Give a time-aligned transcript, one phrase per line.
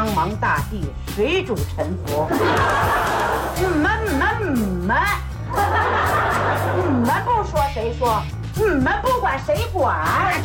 [0.00, 0.80] 苍茫大地，
[1.14, 2.26] 水主沉浮。
[3.56, 4.96] 你们、你们、你们，
[6.74, 8.22] 你们不说谁说？
[8.54, 10.42] 你们不管谁管？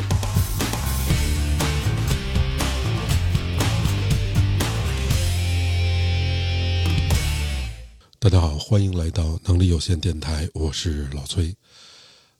[8.20, 11.55] 大家好，欢迎来到能力有限电台，我是老崔。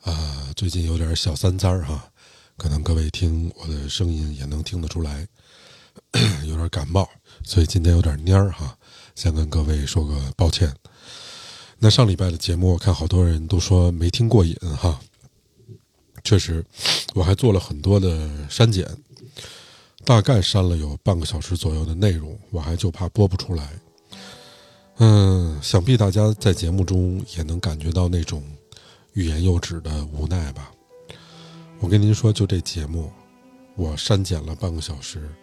[0.04, 2.09] 啊，最近有点小三灾儿哈，
[2.58, 5.26] 可能各位听我的声音也能听得出来，
[6.45, 7.08] 有点感冒，
[7.44, 8.77] 所以今天有点蔫儿哈，
[9.16, 10.73] 先跟各位说个抱歉。
[11.80, 15.00] 那上礼拜的节目，我看好多人都说没听过瘾哈，
[16.23, 16.63] 确实，
[17.13, 18.88] 我还做了很多的删减，
[20.03, 23.70] 大概删了有半个小时左右的内容，我还就怕播不出来。
[24.98, 28.44] 嗯，想必大家在节目中也能感觉到那种。
[29.14, 30.70] 欲言又止的无奈吧。
[31.80, 33.09] 我跟您说，就这节目，
[33.77, 35.33] 我删减了半个小时，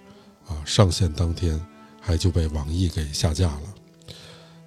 [0.46, 1.60] 啊，上线当天
[2.00, 3.62] 还就被网易给下架了。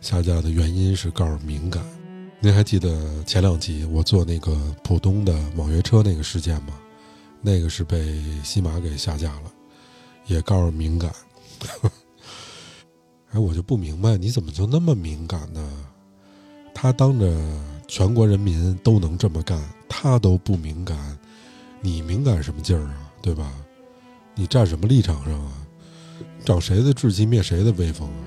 [0.01, 1.83] 下架的原因是告诉敏感。
[2.39, 6.73] 您还记得前两集我做那个浦东的网约车那个事件吗？
[7.41, 9.51] 那个是被西马给下架了，
[10.25, 11.11] 也告诉敏感。
[13.31, 15.85] 哎，我就不明白，你怎么就那么敏感呢？
[16.73, 17.35] 他当着。
[17.87, 20.97] 全国人民都能这么干，他都不敏感，
[21.81, 23.11] 你敏感什么劲儿啊？
[23.21, 23.53] 对吧？
[24.33, 25.64] 你站什么立场上啊？
[26.43, 28.23] 长谁的志气灭谁的威风啊？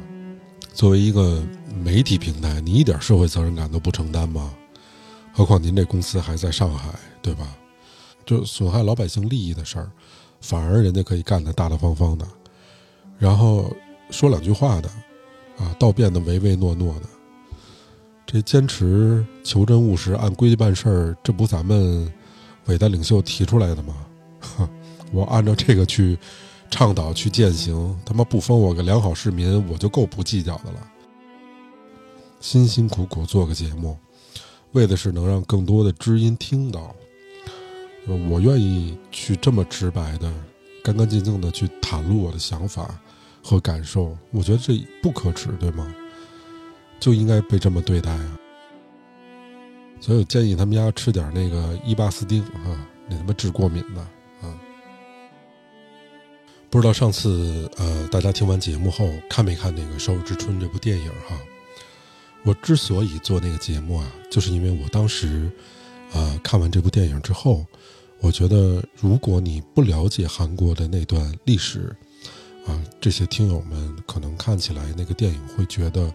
[0.74, 1.42] 作为一个
[1.82, 4.52] 媒体平台，你一点社会责任感都不承担吗？
[5.32, 6.90] 何况您这公司还在上海，
[7.22, 7.56] 对吧？
[8.26, 9.90] 就损害老百姓利益的事儿，
[10.40, 12.26] 反而人家可以干得大大方方的，
[13.18, 13.74] 然后
[14.10, 14.88] 说两句话的，
[15.58, 17.02] 啊，倒变得唯唯诺诺的。
[18.26, 22.12] 这坚持求真务实、按规矩办事儿，这不咱们
[22.66, 23.94] 伟大领袖提出来的吗？
[25.10, 26.18] 我按照这个去
[26.70, 30.92] 倡导、去践行，他妈不封我个良好市民，我就够不计较的了。
[32.40, 33.96] 辛辛苦苦做个节目，
[34.72, 36.94] 为的是能让更多的知音听到。
[38.30, 40.32] 我愿意去这么直白的、
[40.82, 42.98] 干干净净的去袒露我的想法
[43.42, 45.94] 和感受，我觉得这不可耻，对吗？
[47.00, 48.38] 就应该被这么对待啊！
[50.00, 54.06] 所以我建议他们家吃点那个伊巴斯丁啊，那他妈治过敏的。
[56.70, 61.38] 不知道上次呃，大家听完节目后看没看那个《首尔之春》这部电影哈？
[62.44, 65.50] 我之所以做那个节目啊，就是因为我当时
[66.12, 67.64] 啊看完这部电影之后，
[68.20, 71.96] 我觉得如果你不了解韩国的那段历史
[72.66, 76.12] 啊，这些听友们可能看起来那个电影会觉得。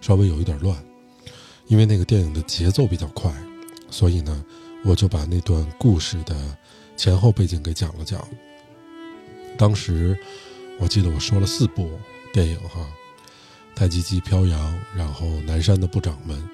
[0.00, 0.76] 稍微有一点乱，
[1.66, 3.32] 因为那个电影的节奏比较快，
[3.88, 4.44] 所以呢，
[4.84, 6.36] 我就把那段故事的
[6.94, 8.22] 前后背景给讲了讲。
[9.56, 10.18] 当时
[10.78, 11.90] 我记得我说了四部
[12.32, 12.80] 电影哈，
[13.76, 16.36] 《太极旗飘扬》，然后《南山的部长们》，《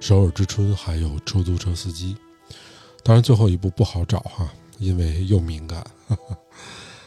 [0.00, 2.14] 首尔之春》，还有《出租车司机》。
[3.02, 5.86] 当然最后一部不好找哈，因为又敏感，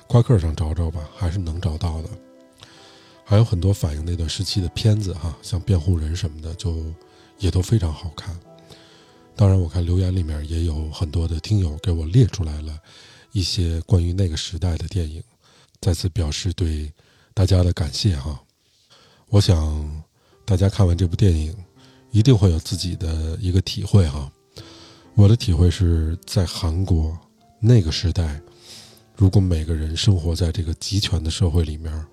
[0.07, 2.09] 夸克上找找吧，还是能找到的。
[3.23, 6.83] 还有很多反映那段时期的片子哈，像《辩护人》什么的，就
[7.39, 8.37] 也都非常好看。
[9.35, 12.77] 当然，我看留言里面也有很多的听友给我列出来了
[13.31, 15.23] 一些关于那个时代的电影，
[15.81, 16.89] 再次表示对
[17.33, 18.39] 大家的感谢哈。
[19.27, 20.03] 我想
[20.45, 21.53] 大家看完这部电影，
[22.11, 24.31] 一定会有自己的一个体会哈。
[25.15, 27.17] 我的体会是在韩国
[27.59, 28.41] 那个时代，
[29.17, 32.05] 如果每个人生活在这个集权的社会里面。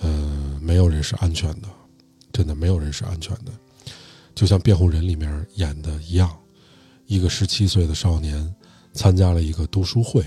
[0.00, 1.68] 呃，没有人是安全的，
[2.30, 3.52] 真的没有人是安全的。
[4.34, 6.38] 就像《辩护人》里面演的一样，
[7.06, 8.54] 一个十七岁的少年
[8.92, 10.22] 参加了一个读书会，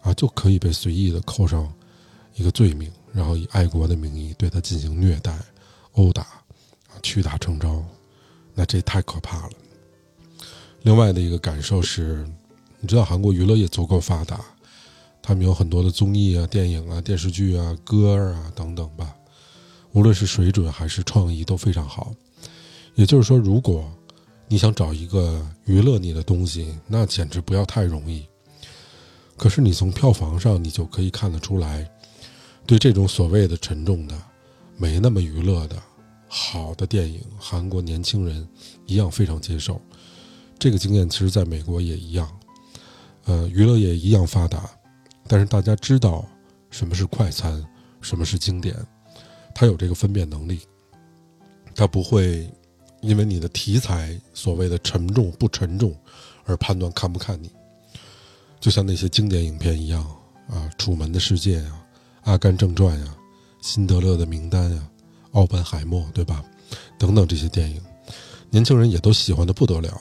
[0.00, 1.70] 啊，就可以被随意的扣上
[2.38, 5.36] 一个罪名，然后以爱国的名义对他进行虐待、
[5.92, 6.26] 殴打，
[7.02, 7.84] 屈打成招，
[8.54, 9.52] 那这太可怕了。
[10.82, 12.24] 另外的一个感受是，
[12.80, 14.40] 你知道韩国娱乐业足够发达。
[15.20, 19.14] 他们有很多的综艺啊、电影啊、电视剧啊、歌啊等等吧，
[19.92, 22.14] 无论是水准还是创意都非常好。
[22.94, 23.84] 也就是说，如果
[24.46, 28.24] 你想找一个娱乐你的东西，那简直不要太容易。
[29.36, 31.86] 可是你从票房上，你就可以看得出来，
[32.68, 34.14] 对这种所谓的沉重的、
[34.76, 35.82] 没那么娱乐的
[36.28, 38.46] 好的电影，韩国年轻人
[38.84, 39.80] 一样非常接受。
[40.58, 42.30] 这个经验其实在美国也一样，
[43.24, 44.68] 呃，娱乐业一样发达。
[45.26, 46.22] 但是大家知道
[46.68, 47.64] 什么是快餐，
[48.02, 48.76] 什么是经典，
[49.54, 50.60] 他有这个分辨能力，
[51.74, 52.46] 他不会
[53.00, 55.96] 因为你的题材所谓的沉重不沉重
[56.44, 57.50] 而判断看不看你，
[58.60, 60.04] 就像那些经典影片一样
[60.50, 61.80] 啊，《楚门的世界》啊，
[62.28, 63.14] 《阿甘正传》呀，
[63.62, 64.82] 辛德勒的名单》呀，
[65.38, 66.44] 《奥本海默》，对吧？
[66.98, 67.80] 等等这些电影，
[68.50, 69.98] 年轻人也都喜欢的不得了。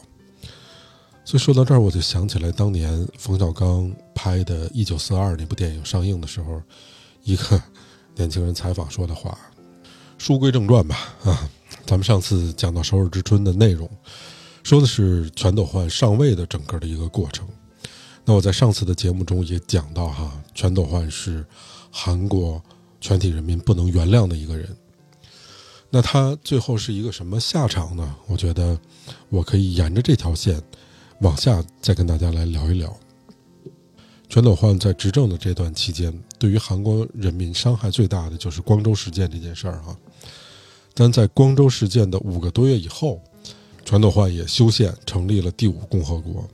[1.24, 6.62] 所以说到这儿，我就想起来当年冯小刚拍的《一九四二》那部电影上映的时候，
[7.24, 7.64] 一个
[8.14, 9.38] 年轻人采访说的话。
[10.18, 11.50] 书归正传吧，啊，
[11.86, 13.90] 咱们上次讲到《首尔之春》的内容，
[14.64, 17.48] 说的是全斗焕上位的整个的一个过程。
[18.26, 21.46] 那我在上次的节目中也讲到，哈，全斗焕是
[22.00, 22.62] 韩国
[23.02, 24.70] 全体人民不能原谅的一个人。
[25.90, 28.16] 那他最后是一个什么下场呢？
[28.28, 28.80] 我觉得
[29.30, 30.62] 我可以沿着这条线
[31.22, 32.96] 往下再跟大家来聊一聊。
[34.30, 39.98] 全斗焕在执政的这段期间，对于韩国人民伤害最大的就是光州事件这件事儿，哈。
[40.94, 43.20] 但在光州事件的五个多月以后，
[43.84, 46.48] 全斗焕也修宪成立了第五共和国，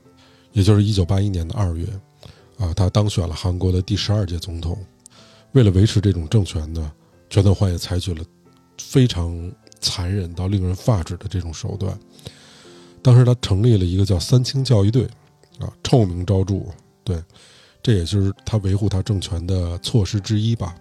[0.54, 1.86] 也就是一九八一年的二月，
[2.60, 4.78] 啊，他当选了韩国的第十二届总统。
[5.54, 6.92] 为了维持这种政权呢，
[7.30, 8.24] 全斗焕也采取了
[8.78, 11.98] 非常残忍到令人发指的这种手段。
[13.02, 15.06] 当时他成立了一个叫三清教育队，
[15.60, 16.56] 啊，臭名昭著。
[17.04, 17.24] 对，
[17.82, 20.76] 这也就是他维护他政权的措施之一吧。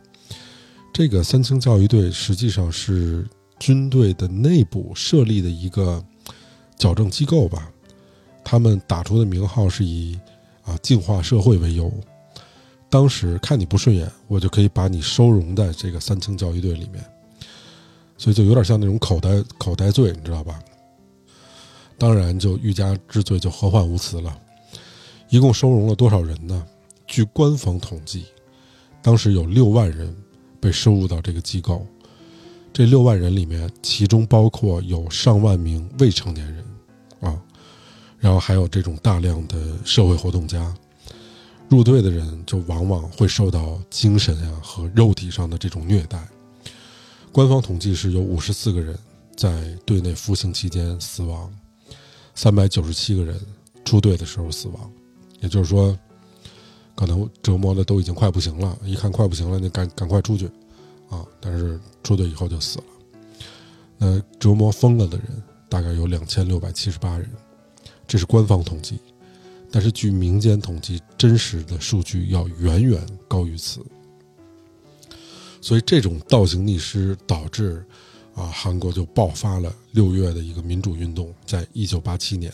[0.92, 3.26] 这个三清教育队实际上是。
[3.58, 6.04] 军队的内部设立的一个
[6.76, 7.70] 矫正机构吧，
[8.42, 10.18] 他们打出的名号是以
[10.64, 11.88] 啊净化社会为由。
[12.92, 17.02] 当时看你不顺眼，我就可以把你收容在这个三清教育队里面，
[18.18, 20.60] 所以就有点像那种口袋口袋罪，你知道吧？
[21.96, 24.38] 当然，就欲加之罪就何患无辞了。
[25.30, 26.66] 一共收容了多少人呢？
[27.06, 28.26] 据官方统计，
[29.00, 30.14] 当时有六万人
[30.60, 31.86] 被收入到这个机构。
[32.74, 36.62] 这六万人里面，其中包括有上万名未成年人，
[37.20, 37.40] 啊，
[38.18, 40.74] 然后还有这种大量的社会活动家。
[41.72, 46.22] 入队的人就往往会受到精神呀和肉体上的这种虐待。
[47.32, 48.94] 官方统计是有五十四个人
[49.34, 51.50] 在队内服刑期间死亡，
[52.34, 53.40] 三百九十七个人
[53.86, 54.92] 出队的时候死亡。
[55.40, 55.98] 也就是说，
[56.94, 60.50] 可能折磨的都已经快不行了，一看快不行了，你赶赶快出去。
[61.08, 61.24] 啊！
[61.40, 62.84] 但是出队以后就死了。
[63.96, 67.26] 那折磨疯了的人大概有两千六百七十八人，
[68.06, 68.98] 这是官方统计。
[69.72, 73.80] 但是据民间统计，真实的数据要远远高于此。
[75.62, 77.82] 所以这种倒行逆施导致
[78.34, 81.34] 啊，韩国就爆发了六月的一个民主运动。
[81.46, 82.52] 在一九八七年，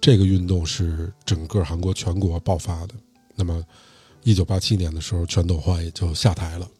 [0.00, 2.94] 这个运动是整个韩国全国爆发的。
[3.34, 3.64] 那么，
[4.22, 6.70] 一九八七年的时候，全斗焕也就下台了。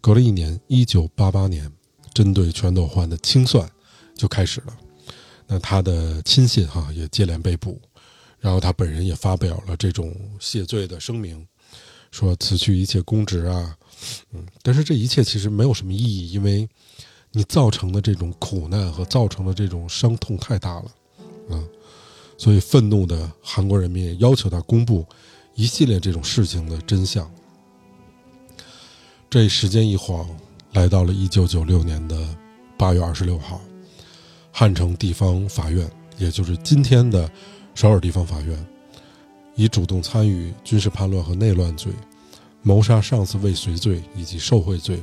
[0.00, 1.70] 隔了一年，一九八八年，
[2.12, 3.70] 针对全斗焕的清算
[4.16, 4.76] 就开始了。
[5.46, 7.80] 那他的亲信哈也接连被捕，
[8.40, 11.46] 然后他本人也发表了这种谢罪的声明，
[12.10, 13.76] 说辞去一切公职啊，
[14.32, 16.68] 嗯，但是这一切其实没有什么意义，因为
[17.32, 20.90] 你造成的这种苦难和造成的这种伤痛太大了，
[21.50, 21.62] 啊，
[22.38, 25.06] 所以愤怒的韩国人民要求他公布
[25.54, 27.30] 一系列这种事情的真相。
[29.28, 30.28] 这时间一晃，
[30.72, 32.16] 来到了一九九六年的
[32.76, 33.60] 八月二十六号，
[34.50, 35.88] 汉城地方法院，
[36.18, 37.30] 也就是今天的
[37.80, 38.66] 首尔地方法院，
[39.54, 41.90] 以主动参与军事叛乱和内乱罪、
[42.60, 45.02] 谋杀上司未遂罪以及受贿罪，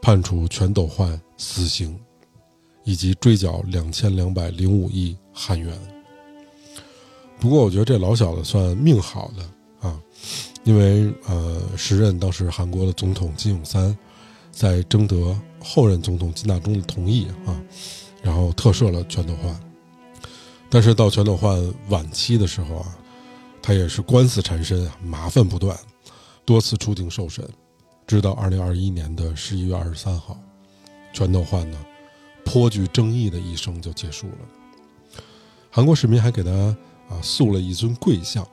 [0.00, 1.98] 判处全斗焕死刑，
[2.84, 5.76] 以及追缴两千两百零五亿韩元。
[7.40, 10.00] 不过，我觉得这老小子算命好的啊。
[10.62, 13.98] 因为呃，时任当时韩国的总统金泳三，
[14.52, 17.60] 在征得后任总统金大中的同意啊，
[18.22, 19.60] 然后特赦了全斗焕。
[20.70, 22.96] 但是到全斗焕晚期的时候啊，
[23.60, 25.76] 他也是官司缠身啊，麻烦不断，
[26.44, 27.44] 多次出庭受审，
[28.06, 30.38] 直到二零二一年的十一月二十三号，
[31.12, 31.78] 全斗焕呢，
[32.44, 35.22] 颇具争议的一生就结束了。
[35.70, 36.50] 韩国市民还给他
[37.08, 38.46] 啊塑了一尊跪像。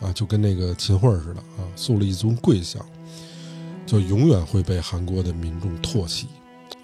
[0.00, 2.84] 啊，就跟那个秦桧似的啊，塑了一尊跪像，
[3.86, 6.26] 就永远会被韩国的民众唾弃，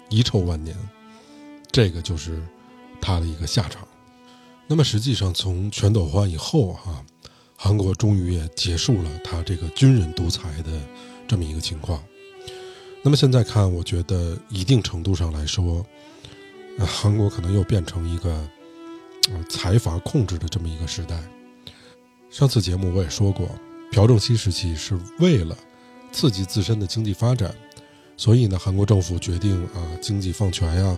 [0.09, 0.75] 遗臭万年。
[1.69, 2.41] 这个就是
[3.01, 3.85] 他的一个下场。
[4.71, 7.03] 那么实际上，从全斗焕以后哈，
[7.57, 10.71] 韩国终于也结束了他这个军人独裁的
[11.27, 12.01] 这么一个情况。
[13.03, 15.85] 那么现在看，我觉得一定程度上来说，
[16.79, 18.49] 韩国可能又变成一个
[19.49, 21.21] 财阀控制的这么一个时代。
[22.29, 23.49] 上次节目我也说过，
[23.91, 25.53] 朴正熙时期是为了
[26.13, 27.53] 刺激自身的经济发展，
[28.15, 30.97] 所以呢，韩国政府决定啊，经济放权呀。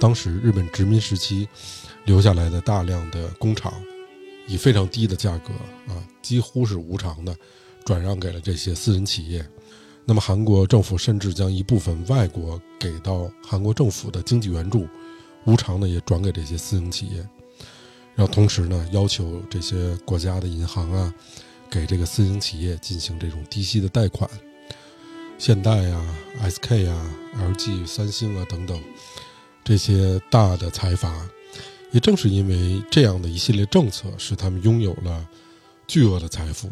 [0.00, 1.48] 当时日本殖民时期
[2.04, 3.72] 留下来的大量的工厂，
[4.46, 5.52] 以非常低的价格
[5.92, 7.34] 啊，几乎是无偿的
[7.84, 9.44] 转让给了这些私人企业。
[10.04, 14.86] 那么韩国政府甚至将一部分外国给到韩国政府的经济援助，
[15.46, 17.26] 无偿的也转给这些私营企业。
[18.14, 21.12] 然后同时呢，要求这些国家的银行啊，
[21.70, 24.28] 给这个私营企业进行这种低息的贷款。
[25.36, 26.16] 现代啊、
[26.48, 28.80] SK 啊、LG、三星啊等等
[29.64, 31.28] 这些大的财阀，
[31.94, 35.24] 也正是因为这样的一系列政策，使他们拥有了
[35.86, 36.68] 巨额的财富。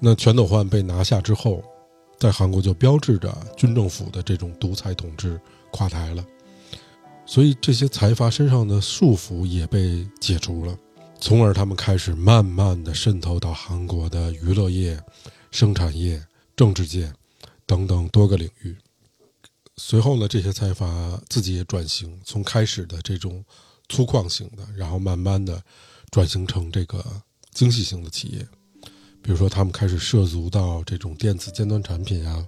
[0.00, 1.62] 那全斗焕被拿下之后，
[2.18, 5.38] 在韩国就标志着军政府的这种独裁统治
[5.70, 6.24] 垮台了。
[7.26, 10.74] 所以这些财阀身上的束缚也被解除了，
[11.20, 14.98] 从而他们开始慢慢的渗透到韩国的娱乐业、
[15.50, 16.24] 生产业、
[16.56, 17.12] 政治界
[17.66, 18.74] 等等多个领域。
[19.76, 23.44] 随后呢，这些财阀自己也转型，从开始的这种
[23.88, 25.62] 粗犷型的，然后慢慢的
[26.10, 27.04] 转型成这个
[27.52, 28.46] 精细型的企业。
[29.22, 32.46] 比如说，他们开始涉足到这种电子尖端产品啊，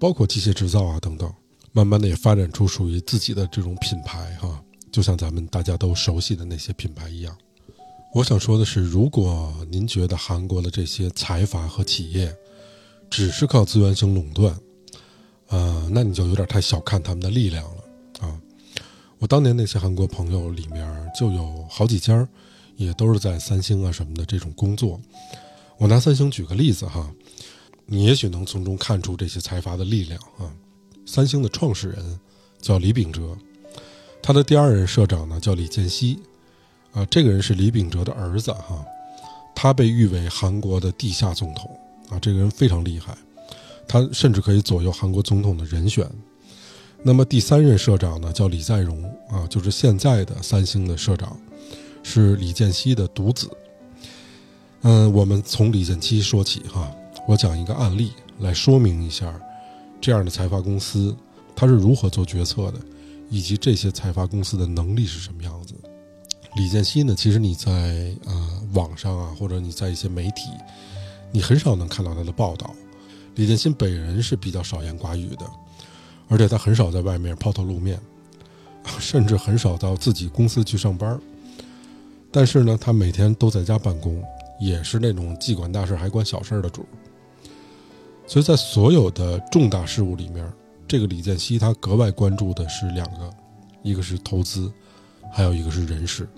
[0.00, 1.32] 包括机械制造啊等等。
[1.70, 4.60] 慢慢的也发展出属于自己的这种品牌哈，
[4.90, 7.36] 就像咱们大家都熟悉的那些品牌一样。
[8.14, 12.34] 我想说的是，如果您觉得韩国的这些财阀和企业
[13.10, 14.58] 只是靠资源型垄断，
[15.48, 17.77] 呃，那你就有点太小看他们的力量了。
[19.18, 22.26] 我当年那些韩国朋友里面就有好几家，
[22.76, 25.00] 也都是在三星啊什么的这种工作。
[25.76, 27.10] 我拿三星举个例子哈，
[27.86, 30.46] 你也许能从中看出这些财阀的力量啊。
[31.04, 32.20] 三星的创始人
[32.60, 33.36] 叫李秉哲，
[34.22, 36.20] 他的第二任社长呢叫李健熙，
[36.92, 38.84] 啊，这个人是李秉哲的儿子哈，
[39.54, 41.68] 他被誉为韩国的地下总统
[42.08, 43.16] 啊，这个人非常厉害，
[43.88, 46.08] 他甚至可以左右韩国总统的人选。
[47.02, 51.38] 那么第三任社长呢叫李在镕啊，就是现在的三星的社长，
[52.02, 53.48] 是李健熙的独子。
[54.82, 56.90] 嗯，我们从李健熙说起哈，
[57.26, 59.32] 我讲一个案例来说明一下。
[60.00, 61.16] 这样的财阀公司，
[61.56, 62.78] 他是如何做决策的，
[63.28, 65.74] 以及这些财阀公司的能力是什么样子？
[66.56, 67.14] 李健熙呢？
[67.16, 70.50] 其实你在啊网上啊，或者你在一些媒体，
[71.32, 72.72] 你很少能看到他的报道。
[73.34, 75.50] 李健熙本人是比较少言寡语的，
[76.28, 77.98] 而且他很少在外面抛头露面，
[78.98, 81.18] 甚至很少到自己公司去上班。
[82.30, 84.22] 但是呢，他每天都在家办公，
[84.60, 86.84] 也是那种既管大事还管小事的主。
[88.26, 90.46] 所以在所有的重大事务里面，
[90.86, 93.30] 这个李健熙他格外关注的是两个，
[93.82, 94.70] 一个是投资，
[95.32, 96.28] 还有一个是人事。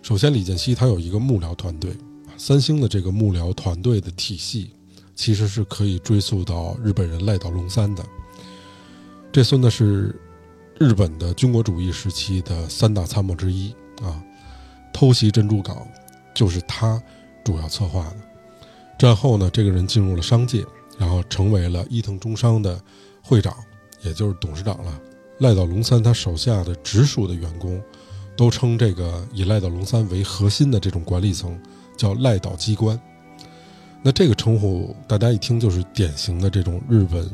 [0.00, 1.94] 首先，李健熙他有一个幕僚团队，
[2.38, 4.70] 三星的这个幕僚团队的体系，
[5.14, 8.02] 其实是可以追溯到日本人赖岛龙三的。
[9.30, 10.14] 这孙子是
[10.78, 14.22] 日本的军国主义时期的三大参谋之一啊，
[14.92, 15.86] 偷袭珍珠港
[16.34, 17.02] 就是他
[17.44, 18.16] 主要策划的。
[18.98, 20.64] 战后呢，这个人进入了商界。
[20.98, 22.76] 然后成为了伊藤忠商的
[23.22, 23.54] 会长，
[24.02, 25.00] 也就是董事长了。
[25.38, 27.80] 赖岛龙三他手下的直属的员工，
[28.36, 31.56] 都称这个以赖岛龙三为核心的这种管理层
[31.96, 33.00] 叫赖岛机关。
[34.02, 37.30] 那这个称呼大家一听就是典型的这种日本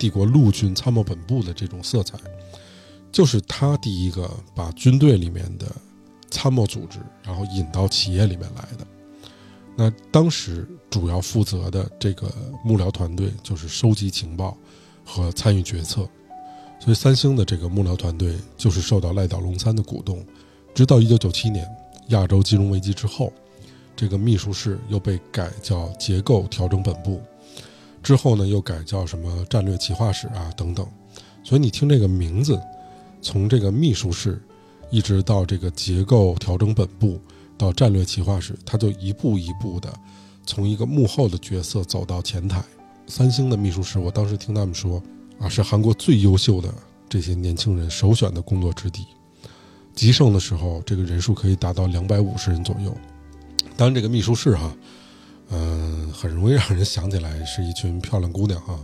[0.00, 2.18] 帝国陆军参谋本部的这种色彩，
[3.12, 5.66] 就是他第一个把军队里面的
[6.30, 8.86] 参谋组织，然后引到企业里面来的。
[9.76, 12.32] 那当时主要负责的这个
[12.64, 14.56] 幕僚团队就是收集情报
[15.04, 16.08] 和参与决策，
[16.78, 20.24] 所以三星的这个幕僚团队就是受到赖岛龙三的鼓动。
[20.74, 21.68] 直到一九九七年
[22.08, 23.32] 亚洲金融危机之后，
[23.94, 27.20] 这个秘书室又被改叫结构调整本部，
[28.02, 30.86] 之后呢又改叫什么战略企划室啊等等。
[31.42, 32.60] 所以你听这个名字，
[33.22, 34.42] 从这个秘书室
[34.90, 37.20] 一直到这个结构调整本部。
[37.58, 39.92] 到战略企划室，他就一步一步的
[40.46, 42.64] 从一个幕后的角色走到前台。
[43.06, 45.02] 三星的秘书室，我当时听他们说，
[45.38, 46.72] 啊，是韩国最优秀的
[47.06, 49.04] 这些年轻人首选的工作之地。
[49.94, 52.96] 极盛的时候，这个人数可以达到两百五十人左右。
[53.76, 54.74] 当然，这个秘书室哈，
[55.50, 58.78] 嗯，很容易让人想起来是一群漂亮姑娘哈。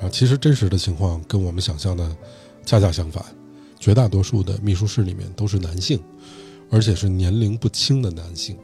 [0.00, 2.16] 啊，其实真实的情况跟我们想象的
[2.66, 3.24] 恰恰相反，
[3.78, 6.00] 绝大多数的秘书室里面都是男性。
[6.70, 8.56] 而且是年龄不轻的男性。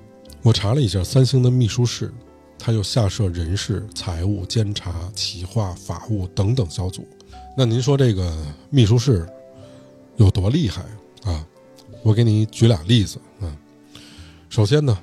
[0.43, 2.13] 我查了一下，三星的秘书室，
[2.59, 7.07] 它又下设人事、财务、监察、企划、法务等等小组。
[7.57, 8.37] 那您说这个
[8.71, 9.29] 秘书室
[10.17, 10.83] 有多厉害
[11.23, 11.47] 啊？
[12.03, 13.57] 我给你举俩例子啊。
[14.49, 14.99] 首先呢，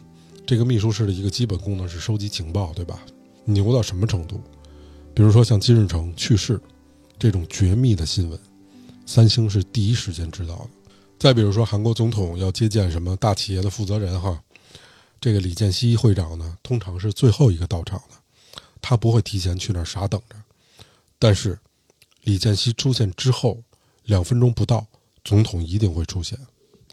[0.47, 3.05] 这个秘书室的一个基本功能是收集情报，对吧？
[3.43, 4.41] 牛到什么程度？
[5.13, 6.57] 比如说像金日成去世
[7.19, 8.39] 这种绝密的新闻，
[9.05, 10.69] 三星是第一时间知道的。
[11.19, 14.41] 再比如说，韩国总统要接见什么大企业的负责人哈，
[15.19, 18.15] 这个李健熙会长呢，通常是最后一个到场的，
[18.79, 20.37] 他不会提前去那儿傻等着。
[21.19, 21.59] 但是
[22.23, 23.61] 李健熙出现之后，
[24.05, 24.87] 两分钟不到，
[25.25, 26.39] 总统一定会出现，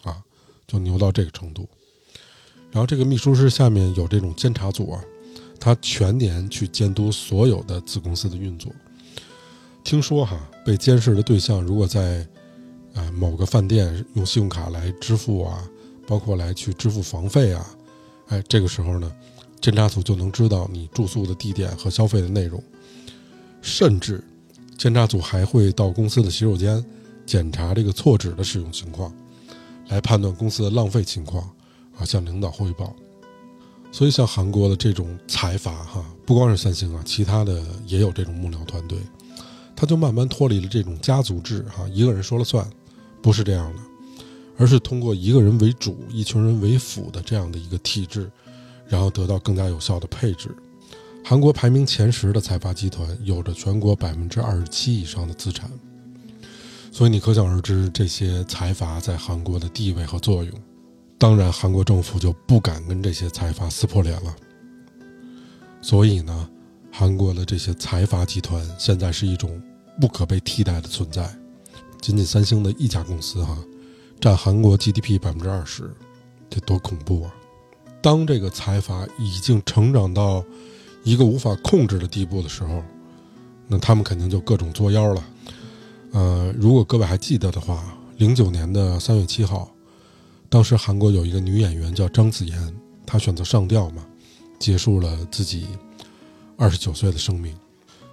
[0.03, 0.21] 啊，
[0.67, 1.69] 就牛到这个程度。
[2.75, 5.00] 然后这个秘书室下面有这种监察组啊，
[5.61, 8.73] 他全年去监督所有的子公司的运作。
[9.85, 12.26] 听说哈，被监视的对象如果在，
[12.95, 15.62] 呃某个饭店用信用卡来支付啊，
[16.04, 17.64] 包括来去支付房费啊，
[18.26, 19.12] 哎，这个时候呢，
[19.61, 22.61] 监察组就能知道你住宿的地点和消费的内容，
[23.62, 24.21] 甚至
[24.76, 26.85] 监察组还会到公司的洗手间
[27.25, 29.14] 检查这个错纸的使用情况，
[29.90, 31.49] 来判断公司的浪费情况。
[31.99, 32.95] 啊，向领导汇报。
[33.93, 38.99] 所以，像韩国的这种财阀，哈，不光是三星啊，其他的也有这种幕僚团队，
[39.77, 42.69] 他就慢慢脱离了这种家族制，哈，一个人说了算，
[43.23, 43.81] 不是这样的，
[44.59, 48.29] 而是通过一个人为主、一群人为辅的这样的一个体制，
[48.89, 50.53] 然后得到更加有效的配置。
[51.25, 55.71] 韩国排名前十的财阀集团，有着全国百分之二十七以上的资产，
[56.91, 60.53] 所以你可想而知，这些财阀在韩国的地位和作用。
[61.25, 64.37] 当然，韩国政府就不敢跟这些财阀撕破脸了。
[65.81, 66.50] 所以呢，
[66.93, 69.59] 韩国的这些财阀集团现在是一种
[69.99, 71.35] 不可被替代的存在。
[71.99, 73.57] 仅仅三星的一家公司哈，
[74.21, 75.90] 占韩国 GDP 百分之二十，
[76.50, 77.35] 这多恐怖啊！
[78.02, 80.45] 当这个财阀已经成长到
[81.04, 82.83] 一个无法控制的地步的时候，
[83.66, 85.25] 那他们肯定就各种作妖了。
[86.12, 89.74] 呃，如果各位还记得的话，零九年的三月七号。
[90.55, 94.07] 当时韩国有一个女演员叫张子妍，她选择上吊嘛，
[94.57, 95.67] 结束了自己
[96.57, 97.53] 二十九岁的生命。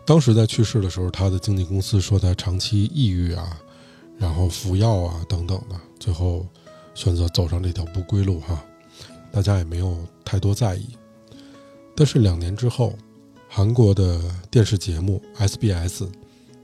[0.07, 3.55] 当时在去世的时候，她的经纪公司说她长期抑郁啊，
[4.17, 6.43] 然后服药啊等等的，最后
[6.95, 8.59] 选择走上这条不归路哈。
[9.31, 9.95] 大家也没有
[10.25, 10.87] 太多在意。
[11.95, 12.97] 但是两年之后，
[13.47, 16.09] 韩国的电视节目 SBS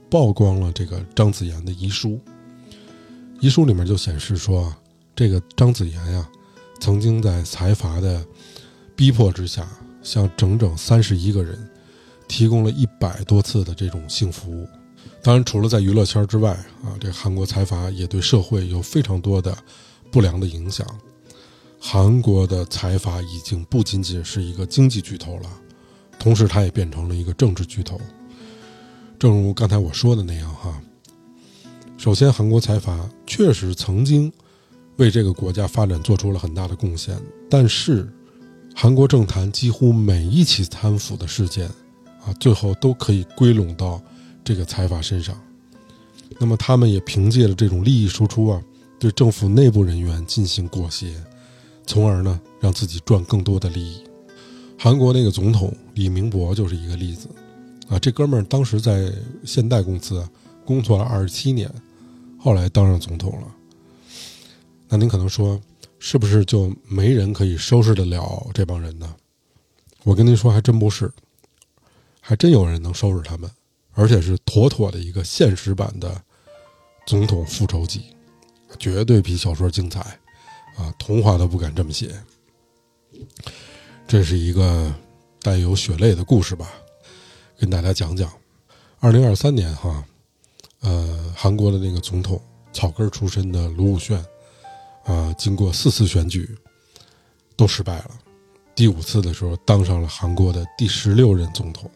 [0.09, 2.19] 曝光了这个张子妍的遗书，
[3.41, 4.79] 遗书里面就显示说啊。
[5.17, 6.29] 这个张子妍呀，
[6.79, 8.23] 曾经在财阀的
[8.95, 9.67] 逼迫之下，
[10.03, 11.57] 向整整三十一个人
[12.27, 14.69] 提供了一百多次的这种性服务。
[15.23, 16.51] 当然，除了在娱乐圈之外
[16.83, 19.57] 啊，这韩国财阀也对社会有非常多的
[20.11, 20.85] 不良的影响。
[21.79, 25.49] 韩国的财阀已经不仅仅是一个经济巨头了，
[26.19, 27.99] 同时它也变成了一个政治巨头。
[29.17, 30.79] 正如刚才我说的那样哈，
[31.97, 34.31] 首先，韩国财阀确实曾经。
[34.97, 37.17] 为这个国家发展做出了很大的贡献，
[37.49, 38.07] 但是，
[38.75, 41.67] 韩国政坛几乎每一起贪腐的事件，
[42.25, 44.01] 啊，最后都可以归拢到
[44.43, 45.39] 这个财阀身上。
[46.39, 48.61] 那么，他们也凭借着这种利益输出啊，
[48.99, 51.13] 对政府内部人员进行裹挟，
[51.85, 54.03] 从而呢，让自己赚更多的利益。
[54.79, 57.27] 韩国那个总统李明博就是一个例子，
[57.87, 59.11] 啊，这哥们儿当时在
[59.43, 60.27] 现代公司
[60.65, 61.71] 工作了二十七年，
[62.39, 63.47] 后来当上总统了。
[64.89, 65.59] 那您可能说，
[65.99, 69.15] 是不是就没人可以收拾得了这帮人呢？
[70.03, 71.11] 我跟您说，还真不是，
[72.21, 73.51] 还真有人能收拾他们，
[73.91, 76.21] 而且是妥妥的一个现实版的
[77.05, 78.05] 总统复仇记，
[78.79, 79.99] 绝对比小说精彩
[80.77, 80.93] 啊！
[80.97, 82.15] 童话都不敢这么写。
[84.07, 84.93] 这是一个
[85.41, 86.71] 带有血泪的故事吧？
[87.59, 88.31] 跟大家讲讲。
[88.99, 90.03] 二零二三年哈，
[90.79, 94.23] 呃，韩国的那个总统草根出身的卢武铉。
[95.07, 96.55] 啊，经过四次选举，
[97.55, 98.11] 都失败了。
[98.75, 101.89] 第五次的时候，当上了韩国的第十六任总统。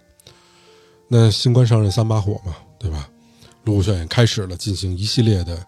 [1.07, 3.07] 那新官上任三把火嘛，对吧？
[3.65, 5.63] 卢武铉也开始了进行一系列的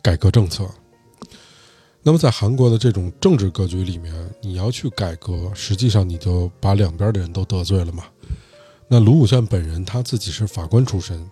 [0.00, 0.66] 改革政策。
[2.00, 8.04] 那么，在韩国的这种政治格局里面，你要去改革，实际上你就把两边的人都得罪了嘛。
[8.86, 11.28] 那卢武铉本人他自己是法官出身，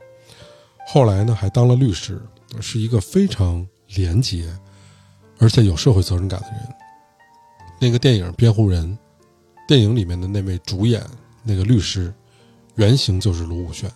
[0.89, 2.21] 后来呢还当了律师，
[2.61, 4.53] 是一个非常廉洁。
[5.39, 6.59] 而且有社会责任感的人，
[7.81, 8.87] 那个电影《辩护人》，
[9.67, 11.05] 电影里面的那位主演
[11.43, 12.15] 那个律师，
[12.77, 13.89] 原型就是卢武铉，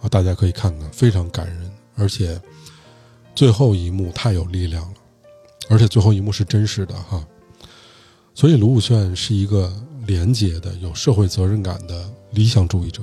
[0.00, 2.40] 啊，大家可以看看，非常感人，而且
[3.34, 4.94] 最后一幕太有力量了，
[5.68, 7.24] 而且最后一幕是真实的哈，
[8.34, 9.72] 所以卢武铉是一个
[10.06, 13.02] 廉洁的、有社会责任感的理想主义者，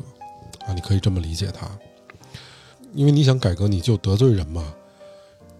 [0.65, 1.69] 啊，你可以这么理解他，
[2.93, 4.73] 因为你想改革，你就得罪人嘛，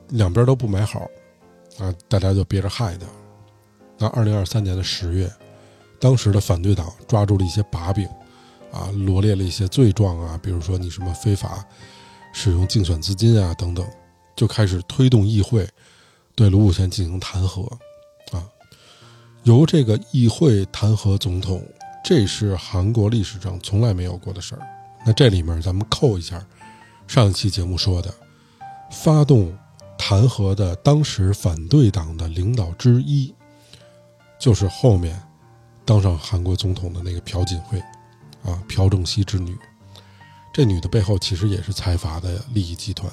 [0.10, 1.08] 两边都不买好。
[1.80, 3.06] 啊，大家就憋着害他。
[3.98, 5.32] 那二零二三年的十月，
[6.00, 8.06] 当时的反对党抓住了一些把柄，
[8.72, 11.66] 啊，罗列了一些罪状啊，比如说你什么非法
[12.34, 13.88] 使用竞选资金啊等等，
[14.36, 15.68] 就开始推动议会
[16.36, 17.66] 对卢武铉进行弹劾，
[18.32, 18.44] 啊，
[19.44, 21.64] 由这个议会弹劾总统，
[22.04, 24.62] 这是韩国历史上从来没有过的事儿。
[25.06, 26.46] 那这里面咱们扣一下
[27.08, 28.14] 上一期节目说的，
[28.92, 29.56] 发动
[30.06, 33.34] 弹劾的当时反对党的领导之一，
[34.38, 35.18] 就是后面
[35.86, 37.80] 当上韩国总统的那个朴槿惠，
[38.44, 39.58] 啊，朴正熙之女。
[40.54, 43.10] 这女的背后其实也是财阀的利益集团。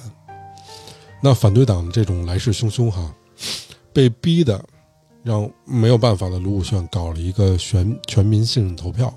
[1.22, 3.14] 那反对党这种来势汹汹哈，
[3.92, 4.62] 被逼的。
[5.22, 9.14] 让没有办法的卢武铉搞了一个全全民信任投票，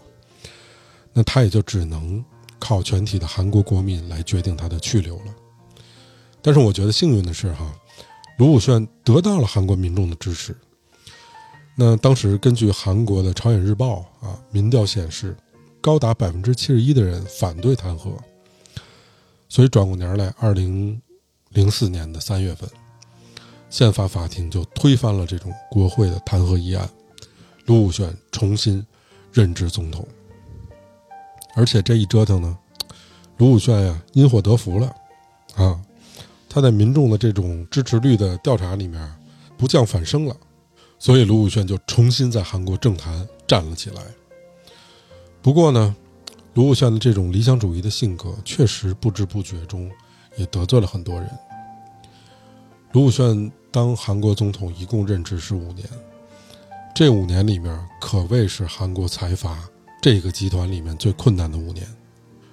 [1.13, 2.21] 那他也就只能
[2.59, 5.33] 靠全体的韩国国民来决定他的去留了。
[6.43, 7.73] 但是我觉得幸运的是哈，
[8.38, 10.56] 卢武铉得到了韩国民众的支持。
[11.75, 15.36] 那当时根据韩国的《朝鲜日报》啊民调显示，
[15.82, 18.15] 高达百分之七十一的人反对弹劾。
[19.47, 21.01] 所以转过年来，二零
[21.49, 22.69] 零四年的三月份。
[23.69, 26.88] 宪法法庭就推翻了这种国会的弹劾议案，
[27.65, 28.86] 卢武铉重新
[29.32, 30.08] 任职总统。
[31.56, 32.56] 而且这一折腾呢，
[33.38, 34.95] 卢武铉呀因祸得福了，
[35.56, 35.82] 啊，
[36.53, 39.11] 他在民众的这种支持率的调查里面
[39.57, 40.35] 不降反升了，
[40.99, 44.03] 所以卢武铉就重新在韩国政坛站了起来。
[45.41, 45.95] 不过呢，
[46.53, 49.89] 卢武铉的这种理想主义的性格，确实不知不觉中
[50.35, 51.29] 也得罪了很多人。
[52.91, 53.51] 卢武铉。
[53.73, 55.83] 当韩国总统一共任职是五年，
[56.93, 59.67] 这五年里面可谓是韩国财阀
[59.99, 61.83] 这个集团里面最困难的五年。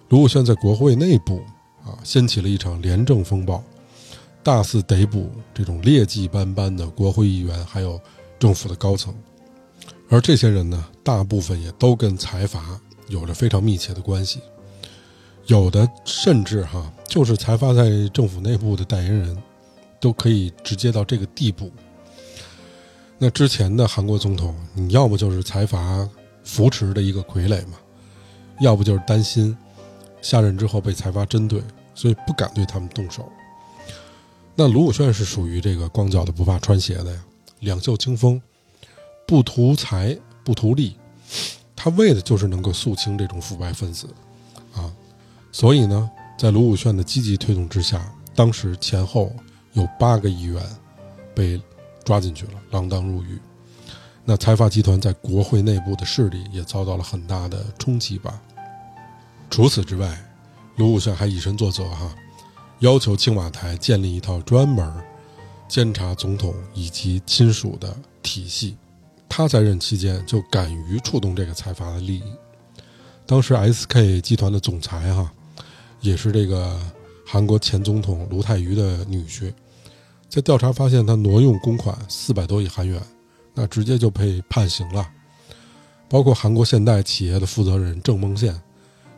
[0.09, 1.43] 卢武铉在国会内部
[1.85, 3.63] 啊，掀起了一场廉政风暴，
[4.43, 8.01] 大肆逮捕这种劣迹斑斑的国会议员，还有
[8.39, 9.15] 政府的高层。
[10.09, 14.41] 而这些人呢，大部分也都跟财阀有着非常密切的关系，
[15.47, 19.37] 有的甚至哈就是财阀在政府内部的代言人。
[20.03, 21.71] 都可以直接到这个地步。
[23.19, 26.09] 那之前的韩国总统，你要么就是财阀
[26.43, 27.75] 扶持的一个傀儡嘛，
[28.63, 29.55] 要不就是担心
[30.23, 31.63] 下任之后被财阀针对，
[31.95, 33.31] 所以不敢对他们动手。
[34.63, 37.25] 那卢武铉是属于这个光脚的不怕穿鞋的呀，
[37.61, 38.39] 两袖清风，
[39.27, 40.99] 不图财不图利，
[41.75, 44.07] 他为的就是能够肃清这种腐败分子
[44.75, 44.93] 啊。
[45.51, 49.33] 所以呢，在卢武铉的积极推动之下，当时前后。
[49.75, 50.61] 有八个议员
[51.33, 51.63] 被
[52.03, 53.39] 抓进去了，锒铛入狱。
[54.25, 58.43] 那财阀集团在国会内部的势力也遭到了很大的冲击吧。
[59.49, 60.21] 除此之外，
[60.75, 62.13] 卢武铉还以身作则哈，
[62.81, 64.93] 要求青瓦台建立一套专门
[65.69, 68.77] 监察总统以及亲属的体系。
[69.29, 72.25] 他在任期间就敢于触动这个财阀的利益。
[73.25, 75.33] 当时 SK 集团的总裁哈，
[76.01, 76.79] 也是这个。
[77.33, 79.53] 韩国前总统卢泰愚的女婿，
[80.29, 83.01] 在调查发现他挪用公款四百多亿韩元，
[83.55, 85.09] 那直接就被判刑了。
[86.09, 88.61] 包括韩国现代企业的负责人郑梦宪，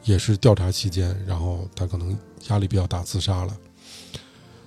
[0.04, 2.16] 也是调查期间，然后他可能
[2.48, 3.56] 压力比较大，自杀了。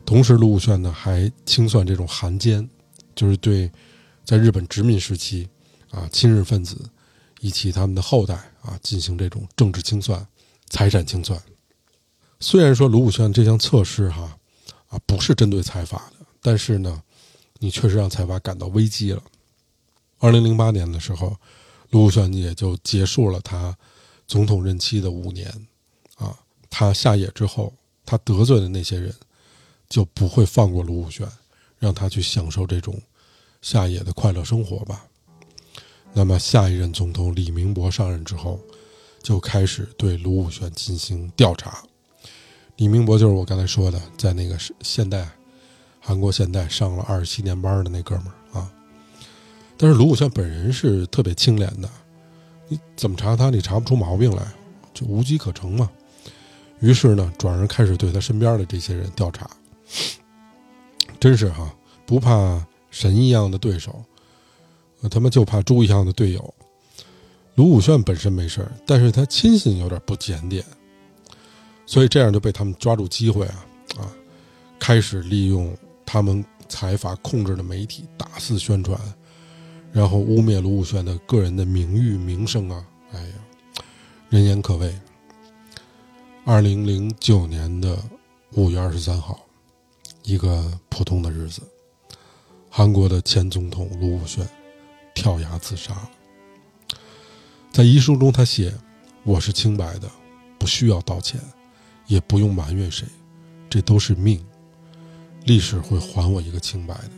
[0.06, 2.70] 同时，卢武铉呢还清算这种韩奸，
[3.16, 3.72] 就是对
[4.24, 5.48] 在日本殖民时期
[5.90, 6.78] 啊亲日分子
[7.40, 10.26] 以及他们的后代啊进行这种政治清算、
[10.70, 11.42] 财产清算。
[12.40, 14.38] 虽然说卢武铉这项测试哈，
[14.90, 17.02] 啊不是针对财阀的，但是呢，
[17.60, 19.24] 你确实让财阀感到危机了。
[20.20, 21.36] 二零零八年的时候，
[21.90, 23.76] 卢武铉也就结束了他
[24.28, 25.48] 总统任期的五年，
[26.16, 26.38] 啊，
[26.70, 27.74] 他下野之后，
[28.06, 29.14] 他得罪的那些人
[29.88, 31.28] 就不会放过卢武铉，
[31.78, 33.02] 让他去享受这种
[33.62, 35.06] 下野的快乐生活吧。
[36.14, 38.60] 那么下一任总统李明博上任之后，
[39.22, 41.84] 就开始对卢武铉进行调查。
[42.78, 45.30] 李明博就是我刚才说的，在那个现代，
[46.00, 48.72] 韩国现代上了二十七年班的那哥们儿啊。
[49.78, 51.90] 但是卢武铉本人是特别清廉的，
[52.68, 54.46] 你怎么查他，你查不出毛病来，
[54.94, 55.90] 就无机可乘嘛。
[56.80, 59.50] 于是呢，转而开始对他身边的这些人调查。
[61.20, 61.74] 真是哈，
[62.06, 64.04] 不怕神一样的对手，
[65.10, 66.54] 他妈就怕猪一样的队友。
[67.56, 70.64] 卢武铉本身没事，但是他亲信有点不检点。
[71.86, 73.66] 所以这样就被他们抓住机会啊
[73.98, 74.12] 啊，
[74.80, 75.76] 开始利用
[76.06, 79.00] 他们财阀控制的媒体大肆宣传，
[79.96, 83.34] 然后污蔑卢武铉的个人的名誉名声啊，哎呀，
[84.28, 84.94] 人言可畏。
[86.44, 87.98] 二零零九年的
[88.56, 89.40] 五月二十三号，
[90.24, 91.62] 一个普通的日子，
[92.70, 94.46] 韩国的前总统卢武铉
[95.14, 95.96] 跳崖自杀。
[97.72, 98.74] 在遗书中，他写
[99.24, 100.12] ：“我是清白的，
[100.60, 101.40] 不需要道歉。”
[102.06, 103.08] 也不用埋怨谁，
[103.70, 104.46] 这都是命，
[105.46, 107.12] 历史会还我一个清白的。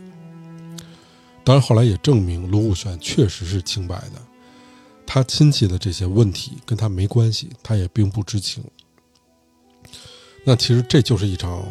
[1.47, 4.21] 当然，后来也证明卢武铉确实是清白的，
[5.05, 8.62] 他亲戚的这些问题跟他没关系，他也并不知情。
[10.43, 11.65] 那其实这就是一场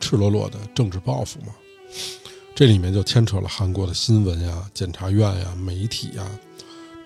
[0.00, 1.48] 赤裸裸的政治报复嘛。
[2.54, 6.26] 这里面就牵扯了韩国的新闻呀、检察院呀、媒体呀，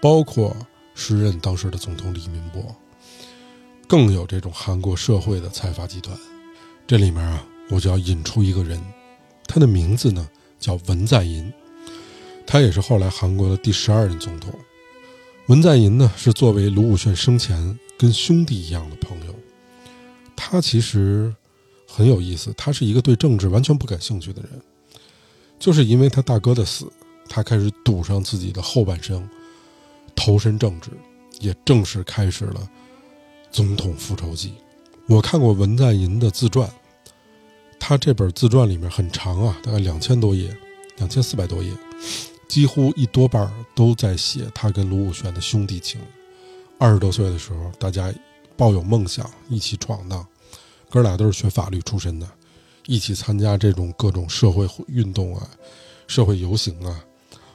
[0.00, 0.56] 包括
[0.94, 2.72] 时任当时的总统李明博，
[3.88, 6.16] 更有这种韩国社会的财阀集团。
[6.86, 8.80] 这里面啊，我就要引出一个人，
[9.48, 10.28] 他的名字呢
[10.60, 11.52] 叫文在寅，
[12.46, 14.52] 他也是后来韩国的第十二任总统。
[15.46, 19.34] 文在寅呢是作为卢武铉生前跟兄弟一样的朋友，
[20.36, 21.34] 他其实
[21.86, 24.50] 很有意思，他是一个对政治完全不感兴趣的人。
[25.58, 26.90] 就是因为他大哥的死，
[27.28, 29.28] 他开始赌上自己的后半生，
[30.14, 30.90] 投身政治，
[31.40, 32.68] 也正式开始了
[33.50, 34.54] 总统复仇记。
[35.06, 36.68] 我看过文在寅的自传，
[37.78, 40.56] 他这本自传里面很长啊，大概两千多页，
[40.96, 41.70] 两千四百多页，
[42.52, 45.98] 几乎一多半都在写他跟卢武铉的兄弟情。
[46.78, 48.12] 二十多岁的时候，大家
[48.58, 50.26] 抱有梦想，一起闯荡，
[50.90, 52.28] 哥俩都是学法律出身的。
[52.84, 55.48] 一起参加这种各种社会运动啊，
[56.06, 57.02] 社会游行啊，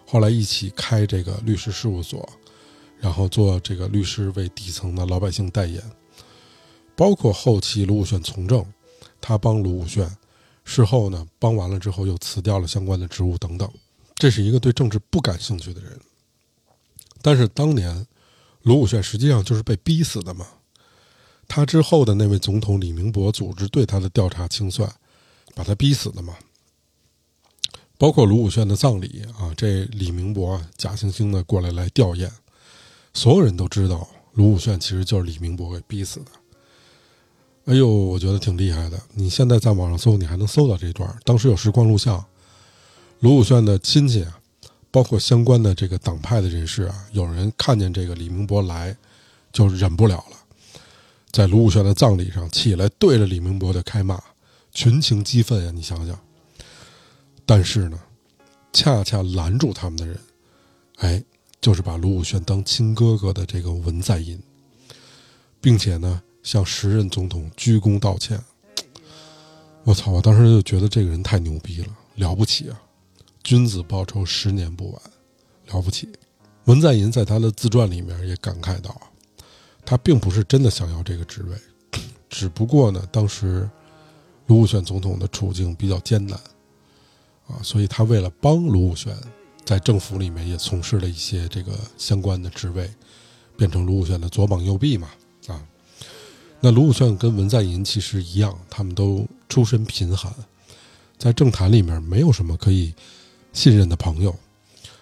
[0.07, 2.27] 后来一起开这个律师事务所，
[2.99, 5.79] 然后做这个律师为底层的老百姓代言，
[6.95, 8.65] 包括后期卢武铉从政，
[9.21, 10.09] 他帮卢武铉，
[10.63, 13.71] 事后呢帮完了之后又辞掉了相关的职务等等，
[14.17, 15.99] 这是一个对政治不感兴趣的人。
[17.21, 18.05] 但是当年
[18.63, 20.45] 卢武铉实际上就是被逼死的嘛，
[21.47, 24.93] 他之后的那位总统李明博组织对他的调查清算。
[25.55, 26.35] 把他逼死的嘛，
[27.97, 32.29] 包括卢武铉的葬礼啊，这李明博假惺惺的过来来吊唁，
[33.11, 36.31] 所有人都知道卢武铉其实就是李明博给逼死的。
[37.65, 39.01] 哎呦，我觉得挺厉害的。
[39.15, 42.23] 你现在在网上搜，你还能搜到这段，当时有时光录像。
[43.19, 44.39] 卢武铉的亲戚啊，
[44.91, 48.95] 包括相关的这个党派的人士啊，有人看见这个李明博来，
[49.51, 50.37] 就忍不了了，
[51.31, 54.21] 在卢武铉的葬礼上起来对着李明博就开骂。
[54.71, 55.71] 群情激愤呀！
[55.73, 56.19] 你想想，
[57.47, 57.99] 但是呢，
[58.71, 60.19] 恰恰拦住他们的人，
[60.97, 61.23] 哎，
[61.59, 64.39] 就是把卢武铉当亲哥哥的这个文在寅，
[65.59, 68.39] 并且呢，向时任总统鞠躬道歉。
[69.83, 70.11] 我操！
[70.11, 72.79] 我当时就觉得这个人太牛逼了，了不起啊！
[73.47, 75.01] 君子报仇，十年不晚，
[75.67, 76.09] 了不起。
[76.65, 78.93] 文在寅在他的自传里面也感慨到，
[79.85, 81.57] 他并不是真的想要这个职位，
[82.29, 83.69] 只不过呢，当时。
[84.47, 86.39] 卢武铉总统的处境比较艰难，
[87.47, 89.13] 啊，所以他为了帮卢武铉，
[89.65, 92.89] 在政府里面也从事了一些这个相关的职位，
[93.57, 95.09] 变成卢武铉的左膀右臂嘛，
[95.47, 95.61] 啊，
[96.61, 100.33] 那卢武铉跟文在寅其实一样，他们都出身贫寒，
[101.17, 102.93] 在政坛里面没有什么可以
[103.57, 104.35] 信任的朋友，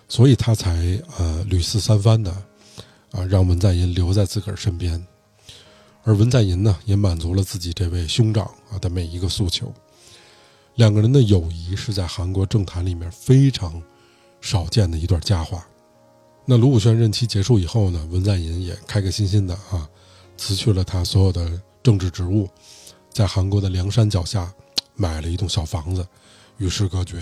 [0.08, 2.32] 所以他才呃屡次三番的
[3.12, 5.06] 啊让文在寅留在自个儿身边。
[6.06, 9.74] 而文在寅呢，也满足了自己这位兄长啊的每一个诉求。
[10.76, 13.84] 两个人的友谊是在韩国政坛里面非常
[14.39, 15.68] 少见的一段佳话。
[16.46, 19.89] 那卢武铉任期结束以后呢，文在寅也开开心心的啊，
[20.38, 22.48] 辞去了他所有的政治职务，
[23.12, 24.50] 在韩国的梁山脚下
[24.96, 26.08] 买了一栋小房子，
[26.58, 27.22] 与世隔绝，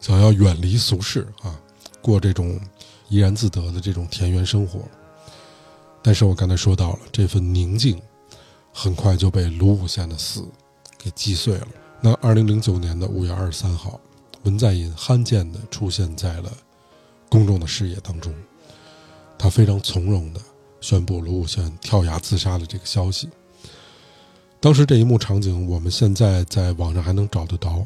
[0.00, 1.56] 想要远离俗世啊，
[2.02, 2.58] 过这种
[3.08, 4.80] 怡然自得的这种田园生活。
[6.02, 8.00] 但是我刚才说到了这份宁静。
[8.72, 10.46] 很快就被卢武铉的死
[10.96, 11.66] 给击碎了。
[12.00, 14.00] 那二零零九年的五月二十三号，
[14.44, 16.52] 文在寅罕见的出现在了
[17.28, 18.32] 公众的视野当中。
[19.36, 20.40] 他非常从容的
[20.80, 23.28] 宣布卢武铉跳崖自杀的这个消息。
[24.60, 27.84] 当时这一幕场景，我们现在在网上还能找得到，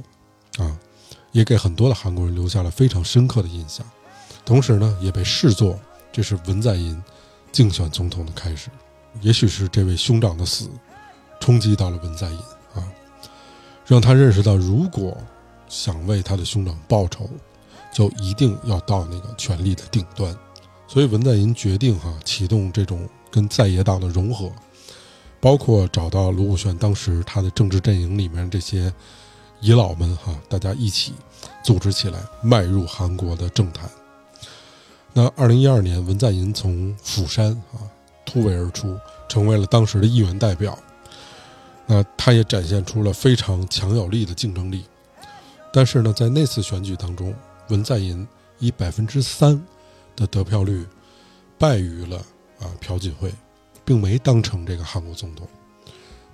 [0.59, 0.79] 啊，
[1.35, 3.85] 也给很多的韩国人留下了非常深刻的印象。
[4.45, 5.79] 同时呢，也被视作
[6.13, 7.03] 这是文在寅
[7.51, 8.71] 竞选总统的开始。
[9.21, 10.71] 也许是这位兄长的死，
[11.41, 12.39] 冲击到了文在寅
[12.75, 12.87] 啊，
[13.85, 15.17] 让他认识到，如果
[15.69, 17.29] 想为他的兄长报仇，
[17.93, 20.37] 就一定要到那个权力的顶端。
[20.87, 24.53] 所以文在寅决定哈启动这种跟在野党的融合，
[25.41, 28.93] 包括找到卢武铉当时他的政治阵营里面这些
[29.65, 31.15] 遗老们哈，大家一起
[31.65, 33.89] 组织起来，迈入韩国的政坛。
[35.15, 37.81] 那二零一二年，文在寅从釜山啊。
[38.27, 38.99] 突围而出，
[39.29, 40.77] 成为了当时的议员代表。
[41.87, 44.85] 那他也展现出了非常强有力的竞争力。
[45.73, 47.35] 但是呢，在那次选举当中，
[47.69, 48.27] 文在寅
[48.59, 49.63] 以百分之三
[50.17, 50.87] 的得票率
[51.59, 52.17] 败于了
[52.59, 53.33] 啊朴槿惠，
[53.85, 55.47] 并没当成这个韩国总统。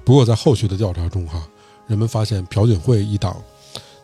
[0.05, 1.47] 不过在后续的调查中，哈，
[1.91, 3.43] 人们发现朴槿惠一党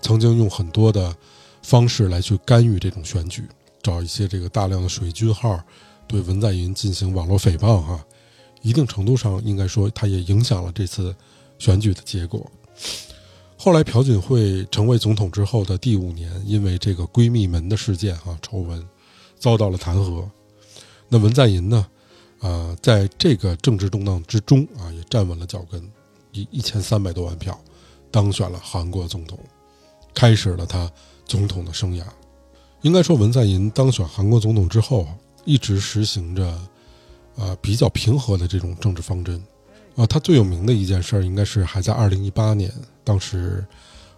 [0.02, 1.14] 曾经用很多的
[1.62, 3.48] 方式来去干预这种选举，
[3.80, 5.62] 找一些这个大量的水军号。
[6.08, 8.04] 对文在寅进行网络诽谤，哈，
[8.60, 11.14] 一定程度上应该说，它也影响了这次
[11.60, 12.44] 选举的结果。
[13.56, 18.84] 后来朴槿惠成为总统之后的第五年，因为这个闺蜜门的事件，哈，丑闻，
[19.38, 20.28] 遭到了弹劾。
[21.08, 21.86] 那文在寅呢，
[22.40, 25.80] 呃，在这个政治动荡之中，啊，也站稳了脚跟，
[26.32, 27.58] 一一千三百多万票，
[28.10, 29.38] 当选了韩国总统，
[30.14, 30.90] 开始了他
[31.24, 32.04] 总统的生涯。
[32.82, 35.06] 应该说，文在寅当选韩国总统之后，
[35.44, 36.58] 一直实行着，
[37.36, 39.42] 呃，比较平和的这种政治方针。
[39.96, 42.70] 啊，他最有名的一件事，应该是还在二零一八年，
[43.02, 43.66] 当时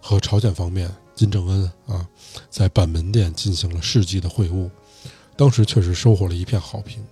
[0.03, 2.07] 和朝鲜方面金正恩啊，
[2.51, 4.68] 在板门店进行了世纪的会晤，
[5.37, 7.03] 当时确实收获了一片好评。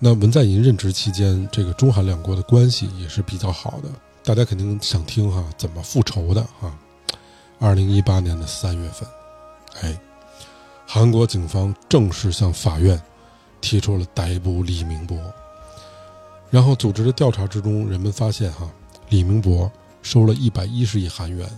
[0.00, 3.88] 那文在寅任职期间，这个中韩两国的关系也是比较好的，
[4.24, 6.72] 大家肯定想听哈，怎么复仇的哈？
[7.58, 9.08] 二零一八年的三月份，
[9.80, 9.98] 哎。
[10.84, 13.00] 韩国警方正式向法院
[13.62, 15.16] 提出了逮捕李明博，
[16.50, 18.68] 然后组织的调查之中，人们发现哈，
[19.08, 21.48] 李明博收了一百一十亿韩元，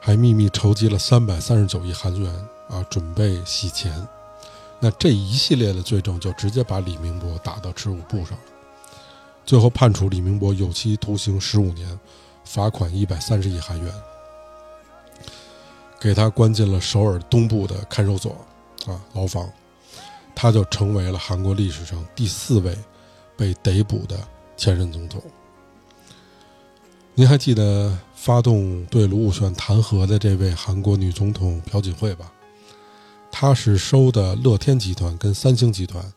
[0.00, 2.32] 还秘密筹集了三百三十九亿韩元
[2.70, 3.92] 啊，准备洗钱。
[4.80, 8.44] 那这一系列的罪证就直接把李明博打到耻辱簿上了，
[9.44, 11.98] 最后判处李明博有期徒刑十五年，
[12.44, 13.92] 罚款一百三十亿韩元，
[16.00, 18.36] 给他关进了首尔东部的看守所。
[18.86, 19.48] 啊，牢房，
[20.34, 22.76] 他就成为了韩国历史上第四位
[23.36, 24.18] 被逮捕的
[24.56, 25.22] 前任总统。
[27.14, 32.32] 您还记得发动对卢武铉弹劾的这位韩国女总统朴槿惠吧？
[33.30, 36.12] 她是收的乐天集团跟三星集团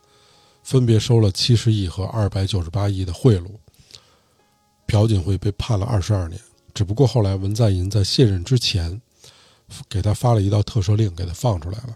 [0.65, 3.45] 分别收了七十亿和二百九十八亿的贿赂，
[4.87, 6.41] 朴槿惠被判了二十二年。
[6.73, 8.99] 只不过后来文在寅在卸任之前，
[9.87, 11.95] 给他发了一道特赦令，给他放出来了。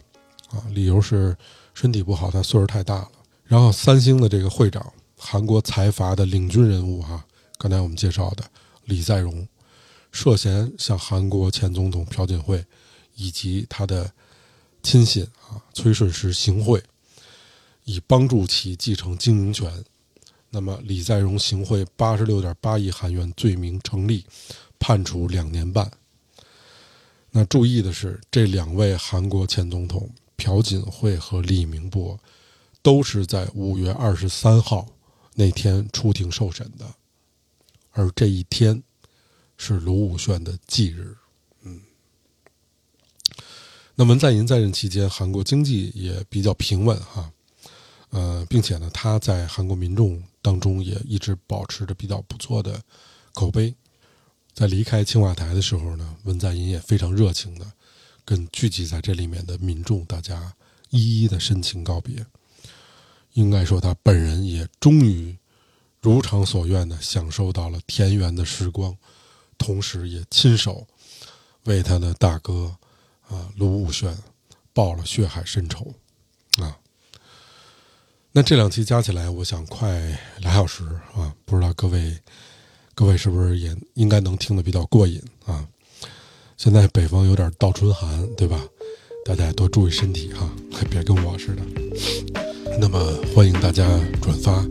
[0.51, 1.36] 啊，理由是
[1.73, 3.12] 身体不好，他岁数太大了。
[3.43, 7.25] 然后三星的这个会长，韩国财阀的领军人物哈，
[7.58, 8.43] 刚才我们介绍的
[8.86, 9.47] 李在镕，
[10.12, 12.63] 涉嫌向韩国前总统朴槿惠
[13.15, 14.12] 以及他的
[14.84, 16.82] 亲信啊崔顺实行贿，
[17.89, 19.84] 以帮助其继承经营权。
[20.49, 24.25] 那么李在镕行贿八十六点八亿韩元罪名成立，
[24.78, 25.91] 判处两年半。
[27.32, 30.10] 那注意的是，这两位韩国前总统。
[30.41, 32.17] 朴槿惠和李明博
[32.82, 34.88] 都是在五月二十三号
[35.36, 36.86] 那天出庭受审的，
[37.91, 38.82] 而这一天
[39.58, 41.13] 是卢武铉的忌日。
[41.63, 41.82] 嗯，
[43.95, 47.30] 那文在寅在任期间，韩国经济也比较平稳哈，
[48.10, 52.82] 呃，并且呢，他在韩国民众当中也一直保持着比较不错的
[53.34, 53.74] 口碑。
[54.54, 57.72] 在离开青瓦台的时候呢，文在寅也非常热情的。
[58.26, 60.54] 跟聚集在这里面的民众，大家
[60.91, 62.24] 一一的深情告别。
[63.34, 65.36] 应该说，他本人也终于
[66.00, 68.95] 如偿所愿的享受到了田园的时光，
[69.58, 70.86] 同时也亲手
[71.63, 72.76] 为他的大哥
[73.28, 74.15] 啊卢武铉
[74.74, 75.91] 报了血海深仇
[76.58, 76.78] 啊。
[78.32, 79.88] 那这两期加起来，我想快
[80.39, 80.84] 俩小时
[81.15, 82.15] 啊，不知道各位
[82.94, 85.65] 各位是不是也应该能听得比较过瘾啊？
[86.56, 88.62] 现在北方有点倒春寒，对吧？
[89.26, 90.50] 大家多注意身体哈，
[90.89, 91.62] 别跟我似的。
[92.80, 93.00] 那么
[93.34, 93.84] 欢迎大家
[94.22, 94.65] 转发、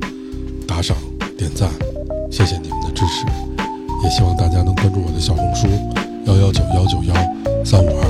[0.66, 0.96] 打赏、
[1.36, 1.70] 点赞，
[2.30, 3.26] 谢谢你们的支持。
[4.04, 5.66] 也希望大家能关注我的小红书
[6.26, 7.14] 幺幺九幺九幺
[7.64, 8.04] 三五二。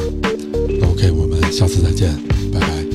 [0.80, 2.14] 那 OK，我们下次再见，
[2.52, 2.87] 拜拜。